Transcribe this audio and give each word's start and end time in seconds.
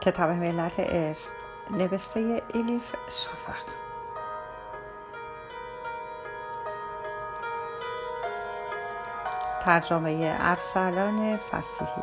کتاب 0.00 0.30
ملت 0.30 0.80
عشق 0.80 1.30
نوشته 1.70 2.42
الیف 2.54 2.94
شفق. 3.08 3.64
ترجمه 9.64 10.36
ارسلان 10.40 11.36
فسیحی. 11.36 12.02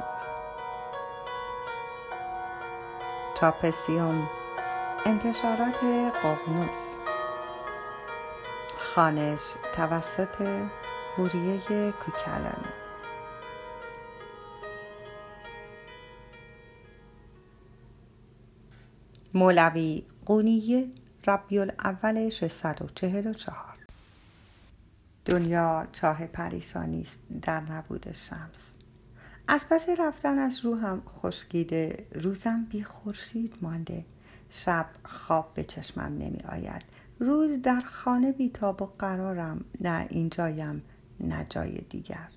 چاپسیوم 3.39 4.29
انتشارات 5.05 5.83
ققنوس 6.23 6.97
خانش 8.77 9.39
توسط 9.75 10.41
هوریه 11.17 11.91
کوکلانی 11.91 12.74
مولوی 19.35 20.03
قونیه 20.25 20.87
ربیع 21.27 21.61
الاول 21.61 22.29
644 22.29 23.75
دنیا 25.25 25.87
چاه 25.91 26.25
پریشانی 26.25 27.01
است 27.01 27.19
در 27.41 27.59
نبود 27.59 28.11
شمس. 28.11 28.71
از 29.47 29.65
پس 29.69 29.89
رفتنش 29.97 30.65
روحم 30.65 31.01
خشکیده 31.07 32.05
روزم 32.11 32.65
بی 32.69 32.83
خورشید 32.83 33.57
مانده. 33.61 34.05
شب 34.49 34.85
خواب 35.03 35.53
به 35.53 35.63
چشمم 35.63 36.17
نمی 36.17 36.41
آید. 36.49 36.81
روز 37.19 37.61
در 37.61 37.79
خانه 37.79 38.31
بیتاب 38.31 38.81
و 38.81 38.85
قرارم 38.85 39.65
نه 39.81 40.07
اینجایم 40.09 40.83
نه 41.19 41.45
جای 41.49 41.77
دیگر. 41.89 42.29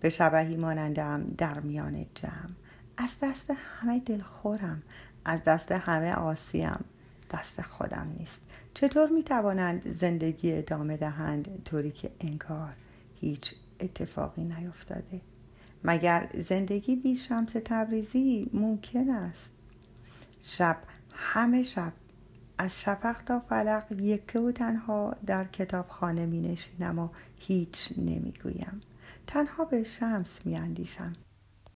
به 0.00 0.10
شبهی 0.10 0.56
مانندم 0.56 1.24
در 1.38 1.60
میان 1.60 2.06
جمع. 2.14 2.50
از 2.96 3.16
دست 3.22 3.52
همه 3.56 4.00
دلخورم. 4.00 4.82
از 5.28 5.44
دست 5.44 5.72
همه 5.72 6.12
آسیم 6.12 6.84
دست 7.30 7.62
خودم 7.62 8.14
نیست. 8.18 8.40
چطور 8.74 9.08
می 9.08 9.22
توانند 9.22 9.92
زندگی 9.92 10.52
ادامه 10.52 10.96
دهند؟ 10.96 11.62
طوری 11.64 11.90
که 11.90 12.10
انگار 12.20 12.72
هیچ 13.20 13.54
اتفاقی 13.80 14.44
نیفتاده. 14.44 15.20
مگر 15.84 16.28
زندگی 16.34 16.96
بی 16.96 17.16
شمس 17.16 17.52
تبریزی 17.64 18.50
ممکن 18.52 19.10
است؟ 19.10 19.52
شب 20.40 20.76
همه 21.12 21.62
شب 21.62 21.92
از 22.58 22.80
شفق 22.80 23.22
تا 23.22 23.40
فلق 23.40 23.84
یکه 24.00 24.40
و 24.40 24.52
تنها 24.52 25.14
در 25.26 25.44
کتابخانه 25.44 26.26
می 26.26 26.40
نشینم 26.40 26.98
و 26.98 27.08
هیچ 27.38 27.92
نمی 27.96 28.34
گویم 28.42 28.80
تنها 29.26 29.64
به 29.64 29.82
شمس 29.82 30.40
می 30.46 30.56
اندیشم 30.56 31.12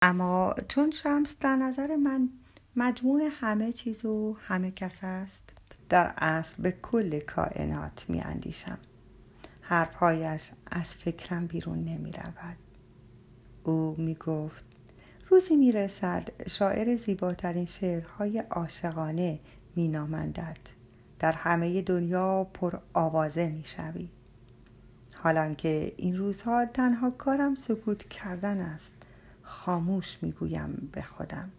اما 0.02 0.54
چون 0.68 0.90
شمس 0.90 1.36
در 1.40 1.56
نظر 1.56 1.96
من 1.96 2.28
مجموع 2.76 3.28
همه 3.32 3.72
چیز 3.72 4.04
و 4.04 4.36
همه 4.40 4.70
کس 4.70 4.98
است. 5.02 5.52
در 5.90 6.14
اصل 6.18 6.62
به 6.62 6.70
کل 6.82 7.18
کائنات 7.18 8.04
می 8.08 8.20
اندیشم 8.20 8.78
حرفهایش 9.60 10.50
از 10.70 10.94
فکرم 10.94 11.46
بیرون 11.46 11.84
نمی 11.84 12.12
رود 12.12 12.56
او 13.64 13.94
می 13.98 14.14
گفت 14.14 14.64
روزی 15.28 15.56
می 15.56 15.72
رسد 15.72 16.28
شاعر 16.48 16.96
زیباترین 16.96 17.66
شعرهای 17.66 18.38
عاشقانه 18.38 19.40
می 19.76 19.88
نامندد 19.88 20.58
در 21.18 21.32
همه 21.32 21.82
دنیا 21.82 22.44
پر 22.44 22.78
آوازه 22.94 23.48
می 23.48 23.64
شوی 23.64 24.08
حالان 25.14 25.54
که 25.54 25.92
این 25.96 26.16
روزها 26.16 26.66
تنها 26.66 27.10
کارم 27.10 27.54
سکوت 27.54 28.08
کردن 28.08 28.60
است 28.60 28.92
خاموش 29.42 30.18
می 30.22 30.32
گویم 30.32 30.88
به 30.92 31.02
خودم. 31.02 31.50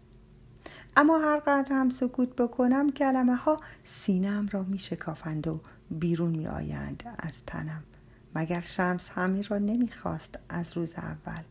اما 0.96 1.18
هر 1.18 1.40
قدر 1.46 1.72
هم 1.72 1.90
سکوت 1.90 2.36
بکنم 2.36 2.90
کلمه 2.90 3.34
ها 3.34 3.60
سینم 3.84 4.48
را 4.52 4.62
می 4.62 4.78
شکافند 4.78 5.48
و 5.48 5.60
بیرون 5.90 6.30
می 6.30 6.46
آیند 6.46 7.02
از 7.18 7.42
تنم. 7.46 7.82
مگر 8.34 8.60
شمس 8.60 9.10
همین 9.10 9.44
را 9.48 9.58
نمی‌خواست 9.58 10.38
از 10.48 10.76
روز 10.76 10.94
اول؟ 10.94 11.42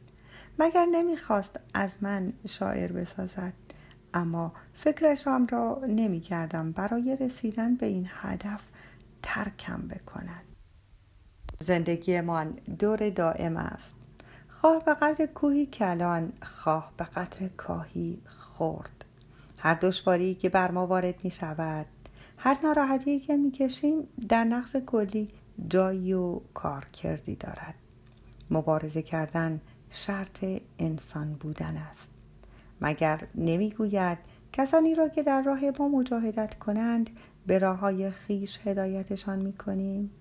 مگر 0.60 0.86
نمی‌خواست 0.86 1.60
از 1.74 1.92
من 2.02 2.34
شاعر 2.48 2.92
بسازد؟ 2.92 3.54
اما 4.14 4.54
فکرشام 4.74 5.48
را 5.48 5.82
نمی 5.88 6.20
کردم 6.20 6.72
برای 6.72 7.18
رسیدن 7.22 7.76
به 7.76 7.86
این 7.86 8.10
هدف 8.22 8.62
ترکم 9.24 9.88
بکند. 9.88 10.46
زندگیمان 11.60 12.52
دور 12.80 13.10
دائم 13.10 13.58
است. 13.58 13.96
خواه 14.48 14.84
به 14.86 14.94
قدر 14.94 15.26
کوهی 15.26 15.66
کلان 15.66 16.34
خواه 16.42 16.92
به 16.98 17.04
قدر 17.04 17.48
کاهی 17.48 18.22
خورد 18.26 19.01
هر 19.64 19.74
دشواری 19.74 20.34
که 20.34 20.50
بر 20.50 20.72
ما 20.72 20.88
وارد 20.88 21.16
می 21.24 21.32
شود 21.32 21.86
هر 22.38 22.58
ناراحتی 22.64 23.20
که 23.20 23.38
می 23.38 23.52
کشیم 23.52 24.08
در 24.30 24.44
نقش 24.44 24.76
کلی 24.76 25.30
جایی 25.68 26.14
و 26.14 26.40
کار 26.54 26.86
کردی 26.86 27.36
دارد 27.36 27.76
مبارزه 28.52 29.02
کردن 29.02 29.62
شرط 29.90 30.46
انسان 30.80 31.34
بودن 31.34 31.78
است 31.78 32.12
مگر 32.82 33.22
نمی‌گوید 33.36 34.18
کسانی 34.54 34.96
را 34.96 35.10
که 35.10 35.24
در 35.24 35.42
راه 35.42 35.60
ما 35.80 35.88
مجاهدت 35.88 36.60
کنند 36.60 37.10
به 37.48 37.60
راه 37.60 37.78
های 37.78 38.12
خیش 38.12 38.60
هدایتشان 38.66 39.40
می 39.40 39.54
کنیم؟ 39.54 40.12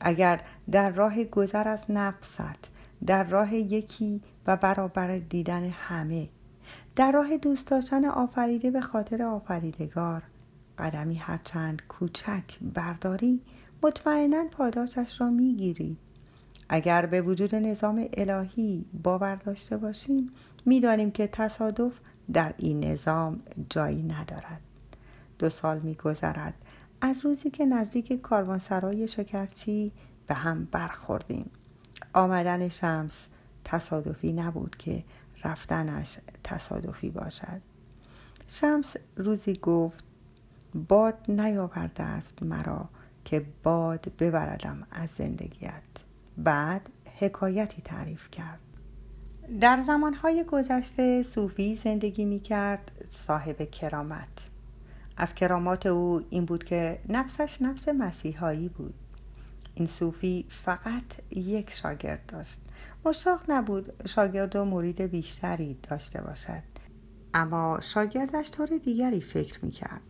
اگر 0.00 0.40
در 0.70 0.90
راه 0.90 1.24
گذر 1.24 1.68
از 1.68 1.84
نفست 1.88 2.70
در 3.06 3.24
راه 3.24 3.54
یکی 3.54 4.22
و 4.46 4.56
برابر 4.56 5.18
دیدن 5.18 5.64
همه 5.64 6.28
در 6.96 7.12
راه 7.12 7.36
دوست 7.36 7.66
داشتن 7.66 8.04
آفریده 8.04 8.70
به 8.70 8.80
خاطر 8.80 9.22
آفریدگار. 9.22 10.22
قدمی 10.78 11.16
هرچند 11.16 11.82
کوچک 11.88 12.44
برداری 12.74 13.40
مطمئنا 13.82 14.44
پاداشش 14.50 15.20
را 15.20 15.30
می‌گیری. 15.30 15.96
اگر 16.68 17.06
به 17.06 17.22
وجود 17.22 17.54
نظام 17.54 18.08
الهی 18.14 18.84
باور 19.02 19.34
داشته 19.34 19.76
باشیم 19.76 20.32
می‌دانیم 20.66 21.10
که 21.10 21.26
تصادف 21.26 21.92
در 22.32 22.54
این 22.56 22.84
نظام 22.84 23.40
جایی 23.70 24.02
ندارد. 24.02 24.60
دو 25.38 25.48
سال 25.48 25.78
میگذرد 25.78 26.54
از 27.00 27.24
روزی 27.24 27.50
که 27.50 27.66
نزدیک 27.66 28.20
کاروانسرای 28.20 29.08
شکرچی 29.08 29.92
به 30.26 30.34
هم 30.34 30.68
برخوردیم. 30.72 31.50
آمدن 32.12 32.68
شمس 32.68 33.26
تصادفی 33.64 34.32
نبود 34.32 34.76
که 34.76 35.04
رفتنش 35.44 36.18
تصادفی 36.44 37.10
باشد. 37.10 37.60
شمس 38.48 38.96
روزی 39.16 39.54
گفت 39.54 40.04
باد 40.88 41.18
نیاورده 41.28 42.02
است 42.02 42.42
مرا 42.42 42.88
که 43.24 43.46
باد 43.62 44.12
ببردم 44.18 44.86
از 44.90 45.10
زندگیت. 45.10 45.82
بعد 46.38 46.90
حکایتی 47.18 47.82
تعریف 47.82 48.30
کرد. 48.30 48.58
در 49.60 49.80
زمانهای 49.80 50.44
گذشته 50.44 51.22
صوفی 51.22 51.76
زندگی 51.76 52.24
می 52.24 52.40
کرد 52.40 52.90
صاحب 53.08 53.70
کرامت. 53.70 54.28
از 55.16 55.34
کرامات 55.34 55.86
او 55.86 56.22
این 56.30 56.44
بود 56.44 56.64
که 56.64 57.00
نفسش 57.08 57.62
نفس 57.62 57.88
مسیحایی 57.88 58.68
بود. 58.68 58.94
این 59.74 59.86
صوفی 59.86 60.46
فقط 60.48 61.04
یک 61.30 61.70
شاگرد 61.70 62.26
داشت. 62.26 62.60
مشتاق 63.04 63.40
نبود 63.48 64.08
شاگرد 64.08 64.56
و 64.56 64.64
مرید 64.64 65.00
بیشتری 65.00 65.76
داشته 65.90 66.20
باشد. 66.20 66.62
اما 67.34 67.80
شاگردش 67.80 68.50
طور 68.50 68.66
دیگری 68.66 69.20
فکر 69.20 69.64
می‌کرد. 69.64 70.00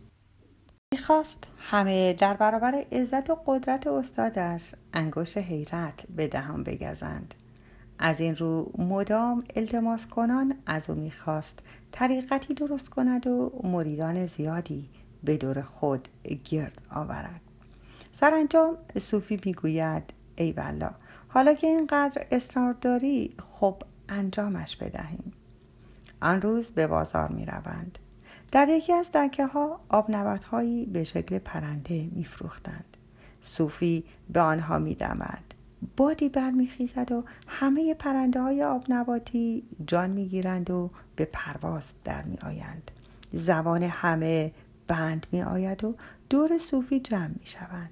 می‌خواست 0.93 1.47
همه 1.57 2.13
در 2.13 2.33
برابر 2.33 2.85
عزت 2.91 3.29
و 3.29 3.37
قدرت 3.45 3.87
استادش 3.87 4.75
انگشت 4.93 5.37
حیرت 5.37 6.05
به 6.15 6.27
دهان 6.27 6.63
بگزند. 6.63 7.35
از 7.99 8.19
این 8.19 8.35
رو 8.35 8.71
مدام 8.77 9.43
التماس 9.55 10.07
کنان 10.07 10.55
از 10.65 10.89
او 10.89 10.95
می‌خواست 10.95 11.59
طریقتی 11.91 12.53
درست 12.53 12.89
کند 12.89 13.27
و 13.27 13.61
مریدان 13.63 14.25
زیادی 14.27 14.89
به 15.23 15.37
دور 15.37 15.61
خود 15.61 16.07
گرد 16.45 16.81
آورد. 16.89 17.41
سرانجام 18.13 18.77
صوفی 18.99 19.41
می‌گوید 19.45 20.03
ای 20.35 20.51
والله 20.51 20.91
حالا 21.33 21.53
که 21.53 21.67
اینقدر 21.67 22.25
اصرار 22.31 22.73
داری 22.73 23.33
خب 23.39 23.83
انجامش 24.09 24.75
بدهیم 24.75 25.33
آن 26.21 26.41
روز 26.41 26.71
به 26.71 26.87
بازار 26.87 27.27
می 27.27 27.45
روند. 27.45 27.99
در 28.51 28.69
یکی 28.69 28.93
از 28.93 29.11
دکه 29.11 29.45
ها 29.45 29.79
آب 29.89 30.09
هایی 30.51 30.85
به 30.85 31.03
شکل 31.03 31.39
پرنده 31.39 32.09
می 32.11 32.23
فروختند. 32.23 32.97
صوفی 33.41 34.03
به 34.29 34.39
آنها 34.39 34.79
می 34.79 34.95
دمد. 34.95 35.43
بادی 35.97 36.29
برمیخیزد 36.29 37.11
و 37.11 37.23
همه 37.47 37.93
پرنده 37.93 38.41
های 38.41 38.63
آب 38.63 38.85
نباتی 38.89 39.63
جان 39.87 40.09
می‌گیرند 40.09 40.69
و 40.71 40.89
به 41.15 41.25
پرواز 41.25 41.91
در 42.03 42.23
می 42.23 42.37
آیند. 42.45 42.91
زبان 43.33 43.83
همه 43.83 44.51
بند 44.87 45.27
می 45.31 45.41
آید 45.41 45.83
و 45.83 45.95
دور 46.29 46.57
صوفی 46.57 46.99
جمع 46.99 47.27
می 47.39 47.45
شوند. 47.45 47.89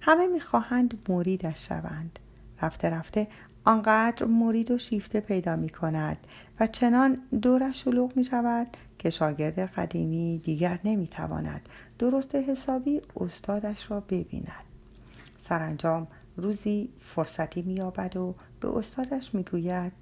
همه 0.00 0.26
می 0.26 0.40
خواهند 0.40 0.98
مریدش 1.08 1.68
شوند. 1.68 2.18
رفته 2.62 2.90
رفته 2.90 3.26
آنقدر 3.64 4.24
مرید 4.26 4.70
و 4.70 4.78
شیفته 4.78 5.20
پیدا 5.20 5.56
می 5.56 5.68
کند 5.68 6.18
و 6.60 6.66
چنان 6.66 7.18
دورش 7.42 7.84
شلوغ 7.84 8.16
می 8.16 8.24
شود 8.24 8.66
که 8.98 9.10
شاگرد 9.10 9.58
قدیمی 9.58 10.38
دیگر 10.38 10.78
نمی 10.84 11.08
تواند 11.08 11.68
درست 11.98 12.34
حسابی 12.34 13.00
استادش 13.16 13.90
را 13.90 14.00
ببیند. 14.00 14.64
سرانجام 15.40 16.06
روزی 16.36 16.88
فرصتی 17.00 17.62
مییابد 17.62 18.16
و 18.16 18.34
به 18.60 18.76
استادش 18.76 19.34
می‌گوید 19.34 19.92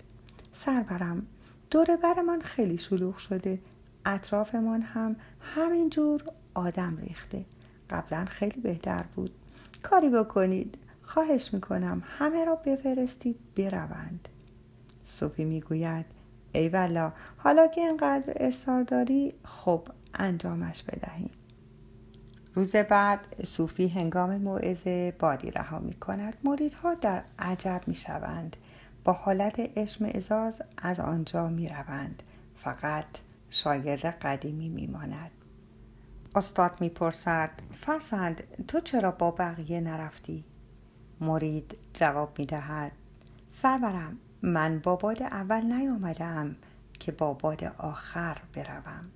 سرورم 0.52 1.26
دور 1.70 1.96
برمان 1.96 2.40
خیلی 2.40 2.78
شلوغ 2.78 3.16
شده 3.16 3.58
اطرافمان 4.06 4.82
هم 4.82 5.16
همینجور 5.40 6.22
آدم 6.54 6.96
ریخته. 6.96 7.44
قبلا 7.90 8.24
خیلی 8.24 8.60
بهتر 8.60 9.04
بود. 9.14 9.30
کاری 9.82 10.10
بکنید. 10.10 10.78
خواهش 11.06 11.54
می‌کنم 11.54 12.02
همه 12.06 12.44
را 12.44 12.54
بفرستید 12.54 13.38
بروند. 13.56 14.28
صوفی 15.04 15.44
می‌گوید 15.44 16.06
ای 16.52 16.68
والا 16.68 17.12
حالا 17.36 17.66
که 17.66 17.80
اینقدر 17.80 18.32
اصرار 18.36 18.82
داری 18.82 19.34
خب 19.44 19.88
انجامش 20.14 20.82
بدهیم 20.82 21.30
روز 22.54 22.76
بعد 22.76 23.44
صوفی 23.44 23.88
هنگام 23.88 24.36
موعظه 24.36 25.14
بادی 25.18 25.50
رها 25.50 25.78
می 25.78 25.94
کند 25.94 26.34
مریدها 26.44 26.94
در 26.94 27.22
عجب 27.38 27.80
می 27.86 27.94
شوند 27.94 28.56
با 29.04 29.12
حالت 29.12 29.70
اشمعزاز 29.76 30.62
از 30.76 31.00
آنجا 31.00 31.48
می 31.48 31.68
روند 31.68 32.22
فقط 32.56 33.04
شاگرد 33.50 34.04
قدیمی 34.04 34.68
می 34.68 34.86
ماند 34.86 35.30
استاد 36.34 36.80
می 36.80 36.88
پرسد 36.88 37.50
فرزند 37.72 38.66
تو 38.68 38.80
چرا 38.80 39.10
با 39.10 39.30
بقیه 39.30 39.80
نرفتی؟ 39.80 40.44
مرید 41.20 41.76
جواب 41.94 42.38
می 42.38 42.46
دهد 42.46 42.92
سرورم 43.50 44.18
من 44.42 44.78
با 44.78 44.96
باد 44.96 45.22
اول 45.22 45.60
نیامدم 45.72 46.56
که 46.98 47.12
با 47.12 47.32
باد 47.32 47.64
آخر 47.78 48.38
بروم. 48.54 49.10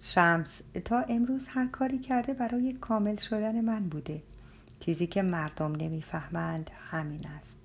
شمس 0.00 0.62
تا 0.84 1.00
امروز 1.00 1.48
هر 1.48 1.66
کاری 1.66 1.98
کرده 1.98 2.34
برای 2.34 2.72
کامل 2.72 3.16
شدن 3.16 3.60
من 3.60 3.88
بوده. 3.88 4.22
چیزی 4.80 5.06
که 5.06 5.22
مردم 5.22 5.72
نمی‌فهمند 5.72 6.70
همین 6.90 7.26
است. 7.26 7.58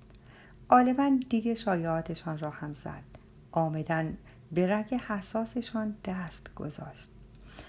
غالبا 0.70 1.20
دیگه 1.30 1.54
شایعاتشان 1.54 2.38
را 2.38 2.50
هم 2.50 2.74
زد. 2.74 3.02
آمدن 3.52 4.18
به 4.52 4.76
رگ 4.76 4.94
حساسشان 4.94 5.94
دست 6.04 6.54
گذاشت. 6.54 7.10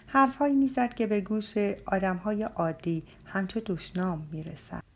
حرفهایی 0.08 0.56
می‌زد 0.56 0.94
که 0.94 1.08
به 1.08 1.22
گوش 1.22 1.58
آدمهای 1.86 2.44
عادی 2.44 3.04
همچو 3.26 3.62
دشنام 3.66 4.28
می‌رسد. 4.32 4.87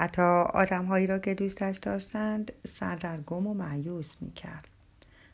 حتی 0.00 0.22
آدمهایی 0.52 1.06
را 1.06 1.18
که 1.18 1.34
دوستش 1.34 1.78
داشتند 1.78 2.52
سردرگم 2.66 3.46
و 3.46 3.54
معیوس 3.54 4.14
می‌کرد. 4.20 4.68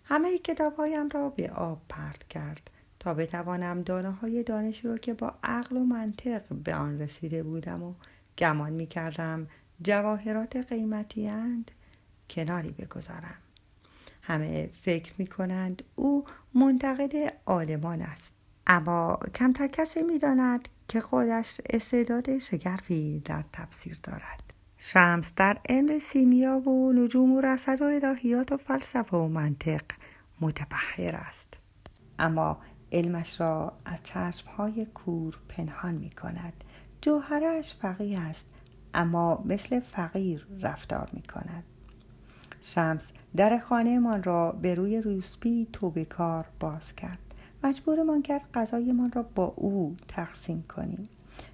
همه 0.04 0.38
کتابهایم 0.38 1.08
را 1.08 1.28
به 1.28 1.50
آب 1.50 1.82
پرت 1.88 2.28
کرد 2.28 2.70
تا 3.00 3.14
بتوانم 3.14 3.82
دانه 3.82 4.10
های 4.10 4.42
دانشی 4.42 4.88
را 4.88 4.98
که 4.98 5.14
با 5.14 5.34
عقل 5.42 5.76
و 5.76 5.80
منطق 5.80 6.42
به 6.64 6.74
آن 6.74 6.98
رسیده 6.98 7.42
بودم 7.42 7.82
و 7.82 7.94
گمان 8.38 8.72
می 8.72 8.86
کردم 8.86 9.46
جواهرات 9.82 10.56
قیمتی 10.56 11.28
اند 11.28 11.70
کناری 12.30 12.70
بگذارم. 12.70 13.38
همه 14.22 14.70
فکر 14.82 15.12
می 15.18 15.26
کنند 15.26 15.82
او 15.94 16.24
منتقد 16.54 17.12
آلمان 17.44 18.02
است. 18.02 18.34
اما 18.66 19.18
کمتر 19.34 19.66
کسی 19.66 20.02
می 20.02 20.18
داند 20.18 20.68
که 20.88 21.00
خودش 21.00 21.60
استعداد 21.70 22.38
شگرفی 22.38 23.22
در 23.24 23.44
تفسیر 23.52 23.98
دارد. 24.02 24.55
شمس 24.88 25.32
در 25.36 25.58
علم 25.68 25.98
سیمیا 25.98 26.58
و 26.58 26.92
نجوم 26.92 27.32
و 27.32 27.40
رسد 27.40 27.82
و 27.82 27.84
الهیات 27.84 28.52
و 28.52 28.56
فلسفه 28.56 29.16
و 29.16 29.28
منطق 29.28 29.82
متبحر 30.40 31.16
است. 31.16 31.54
اما 32.18 32.58
علمش 32.92 33.40
را 33.40 33.72
از 33.84 34.02
چشمهای 34.02 34.86
کور 34.86 35.38
پنهان 35.48 35.94
می 35.94 36.10
کند 36.10 36.52
جوهرش 37.00 37.74
فقیر 37.74 38.18
است 38.18 38.46
اما 38.94 39.42
مثل 39.44 39.80
فقیر 39.80 40.46
رفتار 40.60 41.08
می 41.12 41.22
کند 41.22 41.64
شمس 42.60 43.12
در 43.36 43.58
خانهمان 43.58 44.22
را 44.22 44.52
به 44.52 44.74
روی 44.74 45.00
روسبی 45.00 45.68
توبه 45.72 46.04
کار 46.04 46.46
باز 46.60 46.94
کرد. 46.94 47.34
مجبورمان 47.64 48.22
کرد 48.22 48.44
غذایمان 48.54 49.12
را 49.12 49.22
با 49.22 49.54
او 49.56 49.96
تقسیم 50.08 50.64
کنیم. 50.76 51.08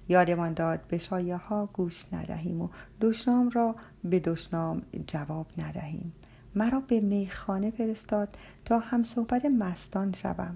یادمان 0.09 0.53
داد 0.53 0.81
به 0.87 0.97
شایه 0.97 1.35
ها 1.35 1.69
گوش 1.73 2.13
ندهیم 2.13 2.61
و 2.61 2.69
دشنام 3.01 3.49
را 3.49 3.75
به 4.03 4.19
دشنام 4.19 4.81
جواب 5.07 5.47
ندهیم. 5.57 6.13
مرا 6.55 6.79
به 6.79 6.99
میخانه 6.99 7.71
فرستاد 7.71 8.37
تا 8.65 8.79
هم 8.79 9.03
صحبت 9.03 9.45
مستان 9.45 10.13
شوم. 10.13 10.55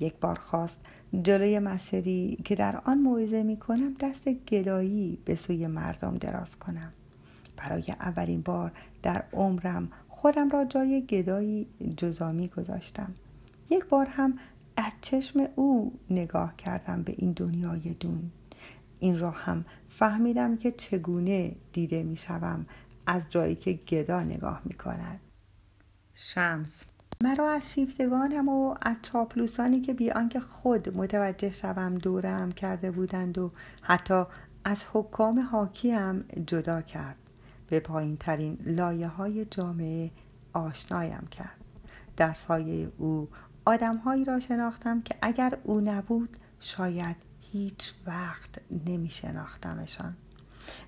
یک 0.00 0.14
بار 0.20 0.38
خواست 0.38 0.80
جلوی 1.22 1.58
مسجدی 1.58 2.38
که 2.44 2.54
در 2.54 2.76
آن 2.84 2.98
موعظه 2.98 3.42
می 3.42 3.56
کنم 3.56 3.94
دست 4.00 4.28
گدایی 4.28 5.18
به 5.24 5.34
سوی 5.34 5.66
مردم 5.66 6.16
دراز 6.16 6.58
کنم. 6.58 6.92
برای 7.56 7.84
اولین 8.00 8.40
بار 8.40 8.72
در 9.02 9.24
عمرم 9.32 9.88
خودم 10.08 10.48
را 10.48 10.64
جای 10.64 11.02
گدایی 11.02 11.66
جزامی 11.96 12.48
گذاشتم. 12.48 13.14
یک 13.70 13.84
بار 13.84 14.06
هم 14.06 14.38
از 14.76 14.92
چشم 15.00 15.48
او 15.56 15.92
نگاه 16.10 16.56
کردم 16.56 17.02
به 17.02 17.14
این 17.18 17.32
دنیای 17.32 17.94
دون. 18.00 18.30
این 19.02 19.18
را 19.18 19.30
هم 19.30 19.64
فهمیدم 19.88 20.56
که 20.56 20.72
چگونه 20.72 21.56
دیده 21.72 22.02
می 22.02 22.16
شوم 22.16 22.66
از 23.06 23.26
جایی 23.30 23.54
که 23.54 23.72
گدا 23.72 24.22
نگاه 24.22 24.60
می 24.64 24.74
کند 24.74 25.20
شمس. 26.14 26.84
مرا 27.22 27.50
از 27.50 27.72
شیفتگانم 27.72 28.48
و 28.48 28.74
از 28.82 28.96
چاپلوسانی 29.02 29.80
که 29.80 29.94
بی 29.94 30.10
آنکه 30.10 30.40
خود 30.40 30.96
متوجه 30.96 31.52
شوم 31.52 31.94
دورم 31.94 32.52
کرده 32.52 32.90
بودند 32.90 33.38
و 33.38 33.50
حتی 33.82 34.24
از 34.64 34.84
حکام 34.92 35.40
حاکیم 35.40 36.24
جدا 36.46 36.80
کرد. 36.80 37.16
به 37.68 37.80
پایین 37.80 38.16
ترین 38.16 38.58
لایه 38.66 39.08
های 39.08 39.44
جامعه 39.44 40.10
آشنایم 40.52 41.28
کرد. 41.30 41.64
در 42.16 42.32
سایه 42.32 42.92
او 42.98 43.28
آدمهایی 43.64 44.24
را 44.24 44.40
شناختم 44.40 45.02
که 45.02 45.14
اگر 45.22 45.58
او 45.64 45.80
نبود 45.80 46.36
شاید 46.60 47.31
هیچ 47.52 47.94
وقت 48.06 48.60
نمی 48.86 49.10
شناختمشان 49.10 50.16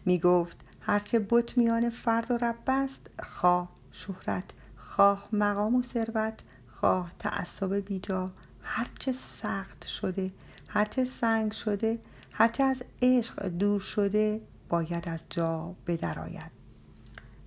می 0.05 0.19
گفت 0.19 0.65
هرچه 0.81 1.19
بت 1.31 1.59
میان 1.59 1.91
فرد 1.91 2.31
و 2.31 2.37
رب 2.37 2.59
است 2.67 3.11
خواه 3.23 3.69
شهرت 3.93 4.45
خواه 4.77 5.29
مقام 5.33 5.75
و 5.75 5.83
ثروت 5.83 6.41
خواه 6.67 7.13
تعصب 7.19 7.75
بیجا 7.75 8.31
هرچه 8.63 9.13
سخت 9.13 9.87
شده 9.87 10.33
هرچه 10.69 11.05
سنگ 11.05 11.53
شده 11.53 11.99
هرچه 12.33 12.65
از 12.65 12.83
عشق 13.03 13.49
دور 13.49 13.81
شده 13.81 14.41
باید 14.69 15.09
از 15.09 15.25
جا 15.31 15.75
بدرآید 15.87 16.51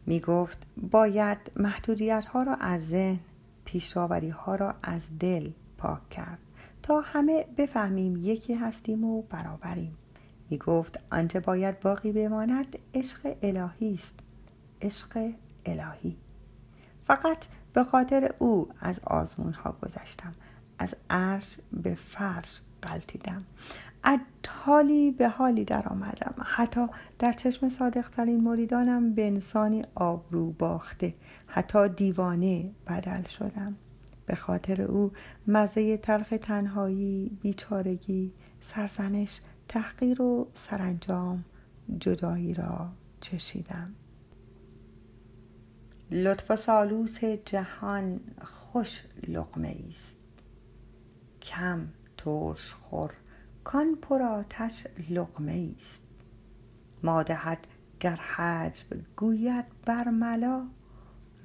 می 0.06 0.20
گفت 0.20 0.68
باید 0.92 1.52
محدودیت 1.56 2.26
ها 2.26 2.44
را 2.44 2.56
از 2.56 2.88
ذهن 2.88 3.20
پیشاوری 3.66 4.30
ها 4.30 4.56
را 4.56 4.76
از 4.84 5.20
دل 5.20 5.52
پاک 5.78 6.10
کرد. 6.10 6.40
تا 6.88 7.02
همه 7.02 7.46
بفهمیم 7.58 8.16
یکی 8.16 8.54
هستیم 8.54 9.06
و 9.06 9.22
برابریم. 9.22 9.98
می 10.50 10.58
گفت 10.58 11.00
آنچه 11.12 11.40
باید 11.40 11.80
باقی 11.80 12.12
بماند 12.12 12.80
عشق 12.94 13.38
الهی 13.42 13.94
است. 13.94 14.16
عشق 14.82 15.32
الهی. 15.66 16.18
فقط 17.04 17.46
به 17.74 17.84
خاطر 17.84 18.34
او 18.40 18.70
از 18.80 19.00
آزمون 19.04 19.54
ها 19.54 19.78
گذشتم. 19.82 20.32
از 20.80 20.96
عرش 21.10 21.58
به 21.74 21.96
فرش 21.96 22.62
قلتیدم 22.82 23.46
از 24.04 24.20
حالی 24.48 25.12
به 25.12 25.30
حالی 25.30 25.66
در 25.66 25.88
آمدم 25.88 26.36
حتی 26.46 26.88
در 27.20 27.32
چشم 27.32 27.70
صادقترین 27.70 28.44
مریدانم 28.44 29.14
به 29.14 29.28
انسانی 29.28 29.84
آبرو 29.96 30.52
باخته. 30.52 31.14
حتی 31.48 31.90
دیوانه 31.90 32.72
بدل 32.88 33.24
شدم. 33.24 33.76
به 34.28 34.36
خاطر 34.36 34.82
او 34.82 35.12
مزه 35.48 35.98
تلخ 35.98 36.34
تنهایی 36.42 37.38
بیچارگی 37.42 38.34
سرزنش 38.60 39.42
تحقیر 39.68 40.22
و 40.22 40.48
سرانجام 40.54 41.46
جدایی 42.00 42.54
را 42.54 42.90
چشیدم. 43.22 43.94
لطف 46.12 46.56
سالوس 46.56 47.24
جهان 47.24 48.20
خوش 48.42 49.02
لقمه 49.28 49.76
است 49.90 50.16
کم 51.42 51.88
ترش 52.18 52.74
خور 52.74 53.14
کان 53.64 53.96
پر 53.96 54.22
آتش 54.22 54.88
لقمه 55.10 55.74
است 55.78 56.02
ما 57.04 57.24
دهد 57.24 57.68
گر 58.00 58.16
حجب 58.16 58.86
گوید 59.16 59.66
برملا 59.86 60.68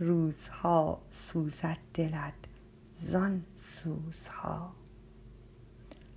روزها 0.01 1.03
سوزد 1.11 1.79
دلت 1.95 2.35
زان 3.03 3.45
سوزها 3.59 4.73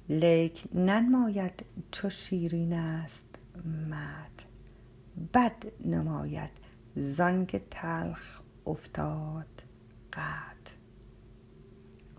لیک 0.09 0.67
ننماید 0.73 1.65
چو 1.91 2.09
شیرین 2.09 2.73
است 2.73 3.25
مد 3.89 4.41
بد 5.33 5.65
نماید 5.85 6.49
زنگ 6.95 7.61
تلخ 7.71 8.41
افتاد 8.65 9.63
قد. 10.13 10.55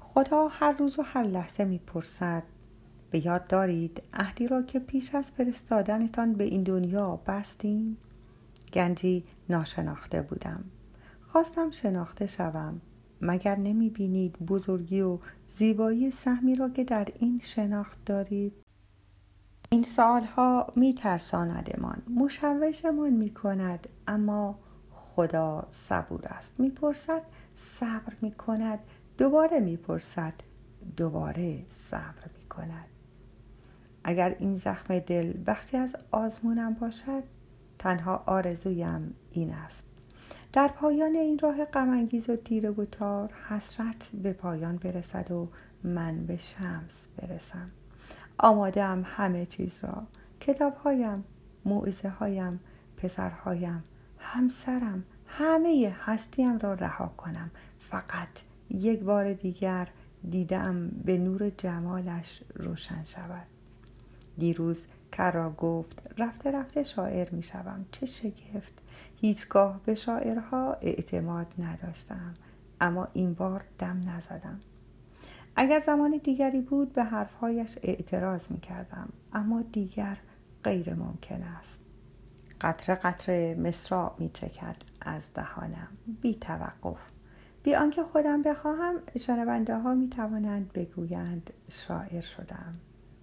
خدا 0.00 0.48
هر 0.48 0.72
روز 0.72 0.98
و 0.98 1.02
هر 1.02 1.22
لحظه 1.22 1.64
می‌پرسد 1.64 2.42
به 3.10 3.26
یاد 3.26 3.46
دارید 3.46 4.02
عهدی 4.12 4.48
را 4.48 4.62
که 4.62 4.78
پیش 4.78 5.14
از 5.14 5.30
فرستادنتان 5.30 6.32
به 6.32 6.44
این 6.44 6.62
دنیا 6.62 7.20
بستیم؟ 7.26 7.96
گنجی 8.72 9.24
ناشناخته 9.48 10.22
بودم. 10.22 10.64
خواستم 11.20 11.70
شناخته 11.70 12.26
شوم. 12.26 12.80
مگر 13.26 13.56
نمی 13.56 13.90
بینید 13.90 14.38
بزرگی 14.38 15.00
و 15.00 15.18
زیبایی 15.48 16.10
سهمی 16.10 16.54
را 16.54 16.68
که 16.68 16.84
در 16.84 17.08
این 17.18 17.40
شناخت 17.44 18.04
دارید؟ 18.04 18.52
این 19.70 19.82
سالها 19.82 20.72
می 20.76 20.94
ترساندمان 20.94 22.02
مشوشمان 22.14 23.10
می 23.10 23.30
کند 23.30 23.88
اما 24.06 24.58
خدا 24.90 25.66
صبور 25.70 26.26
است. 26.26 26.54
می‌پرسد 26.58 27.22
صبر 27.56 28.12
می 28.20 28.32
کند 28.32 28.78
دوباره 29.18 29.60
می‌پرسد 29.60 30.34
دوباره 30.96 31.66
صبر 31.70 32.30
می 32.38 32.48
کند 32.48 32.88
اگر 34.04 34.36
این 34.38 34.56
زخم 34.56 34.98
دل 34.98 35.32
بخشی 35.46 35.76
از 35.76 35.96
آزمونم 36.10 36.74
باشد 36.74 37.22
تنها 37.78 38.22
آرزویم 38.26 39.14
این 39.30 39.50
است. 39.50 39.95
در 40.52 40.68
پایان 40.68 41.14
این 41.14 41.38
راه 41.38 41.64
غمانگیز 41.64 42.30
و 42.30 42.36
تیره 42.36 42.70
و 42.70 42.84
تار 42.84 43.32
حسرت 43.48 44.10
به 44.22 44.32
پایان 44.32 44.76
برسد 44.76 45.30
و 45.30 45.48
من 45.84 46.26
به 46.26 46.36
شمس 46.36 47.06
برسم. 47.16 47.70
آماده 48.38 48.84
هم 48.84 49.02
همه 49.06 49.46
چیز 49.46 49.78
را 49.82 50.06
کتابهایم 50.40 51.24
موعظه 51.64 52.08
هایم 52.08 52.60
پسرهایم 52.96 53.84
همسرم 54.18 55.04
همه 55.26 55.96
هستیم 56.00 56.58
را 56.58 56.74
رها 56.74 57.06
کنم. 57.16 57.50
فقط 57.78 58.28
یک 58.70 59.00
بار 59.00 59.32
دیگر 59.32 59.88
دیدم 60.30 60.88
به 60.88 61.18
نور 61.18 61.50
جمالش 61.50 62.42
روشن 62.54 63.04
شود. 63.04 63.46
دیروز 64.38 64.86
کرا 65.16 65.50
گفت 65.50 66.10
رفته 66.18 66.50
رفته 66.50 66.82
شاعر 66.82 67.30
می 67.30 67.42
شوم. 67.42 67.86
چه 67.92 68.06
شگفت. 68.06 68.72
هیچگاه 69.16 69.80
به 69.84 69.94
شاعرها 69.94 70.72
اعتماد 70.72 71.46
نداشتم. 71.58 72.34
اما 72.80 73.08
این 73.12 73.34
بار 73.34 73.64
دم 73.78 74.00
نزدم. 74.06 74.60
اگر 75.56 75.78
زمان 75.78 76.20
دیگری 76.24 76.60
بود 76.60 76.92
به 76.92 77.04
حرفهایش 77.04 77.78
اعتراض 77.82 78.50
می 78.50 78.60
کردم. 78.60 79.08
اما 79.32 79.62
دیگر 79.62 80.16
غیر 80.64 80.94
ممکن 80.94 81.42
است. 81.42 81.80
قطره 82.60 82.94
قطره 82.94 83.54
مصرا 83.54 84.16
می 84.18 84.28
چکد 84.28 84.76
از 85.00 85.34
دهانم. 85.34 85.88
بی 86.20 86.34
توقف. 86.34 87.00
بی 87.62 87.74
آنکه 87.74 88.02
خودم 88.02 88.42
بخواهم 88.42 88.94
شنونده 89.18 89.78
ها 89.78 89.94
می 89.94 90.08
توانند 90.08 90.72
بگویند 90.72 91.50
شاعر 91.68 92.20
شدم. 92.20 92.72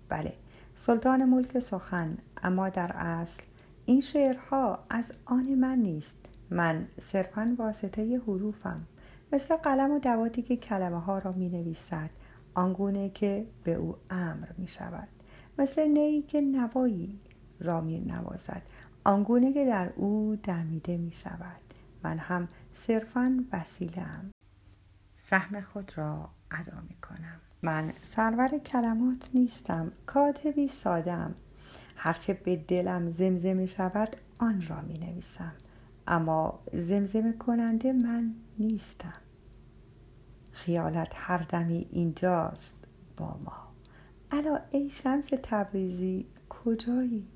بله 0.09 0.33
سلطان 0.75 1.25
ملک 1.25 1.60
سخن 1.60 2.18
اما 2.44 2.70
در 2.70 2.92
اصل 2.96 3.44
این 3.86 4.01
شعرها 4.01 4.86
از 4.89 5.12
آن 5.25 5.56
من 5.56 5.77
نیست. 5.77 6.15
من 6.50 6.88
صرفا 7.00 7.56
واسطه 7.58 8.22
حروفم. 8.27 8.88
مثل 9.34 9.56
قلم 9.56 9.92
و 9.92 10.00
دواتی 10.00 10.42
که 10.42 10.58
کلمه 10.58 11.00
ها 11.00 11.20
را 11.20 11.32
می 11.32 11.50
نویسد 11.50 12.10
آنگونه 12.53 13.10
که 13.10 13.48
به 13.63 13.74
او 13.74 13.96
امر 14.10 14.48
می 14.58 14.68
شود 14.68 15.08
مثل 15.60 15.88
نیی 15.88 16.22
که 16.22 16.42
نوایی 16.42 17.20
را 17.60 17.82
می 17.82 18.00
نوازد 18.00 18.62
آنگونه 19.03 19.53
که 19.53 19.65
در 19.65 19.94
او 19.96 20.36
دمیده 20.44 20.98
می 20.98 21.13
شود 21.13 21.62
من 22.03 22.18
هم 22.18 22.48
صرفا 22.74 23.46
وسیلم 23.53 24.32
سهم 25.15 25.62
خود 25.62 25.98
را 25.98 26.30
ادا 26.51 26.82
می 26.89 26.96
کنم 26.96 27.42
من 27.63 27.93
سرور 28.01 28.48
کلمات 28.48 29.29
نیستم 29.34 29.91
کاتبی 30.05 30.67
سادم 30.67 31.36
هرچه 31.96 32.34
به 32.34 32.55
دلم 32.55 33.12
زمزمه 33.12 33.65
شود 33.65 34.15
آن 34.39 34.63
را 34.67 34.82
می 34.82 34.98
نویسم 34.98 35.53
اما 36.08 36.60
زمزمه 36.74 37.34
کننده 37.34 37.93
من 37.93 38.36
نیستم. 38.60 39.13
خیالت 40.51 41.12
هر 41.15 41.38
دمی 41.38 41.88
اینجاست 41.91 42.75
با 43.17 43.39
ما. 43.46 43.67
الا 44.32 44.60
ای 44.72 44.89
شمس 44.89 45.29
تبریزی 45.43 46.25
کجایی؟ 46.50 47.27